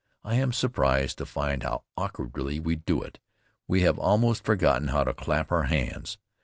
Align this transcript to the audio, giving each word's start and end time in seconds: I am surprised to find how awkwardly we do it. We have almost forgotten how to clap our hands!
I 0.23 0.33
am 0.33 0.51
surprised 0.51 1.19
to 1.19 1.27
find 1.27 1.61
how 1.61 1.83
awkwardly 1.95 2.59
we 2.59 2.75
do 2.75 3.03
it. 3.03 3.19
We 3.67 3.81
have 3.83 3.99
almost 3.99 4.43
forgotten 4.43 4.87
how 4.87 5.03
to 5.03 5.13
clap 5.13 5.51
our 5.51 5.65
hands! 5.69 6.17